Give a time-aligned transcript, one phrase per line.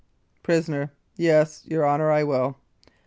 [0.41, 2.57] PRISONER: Yes, your Honour, I will.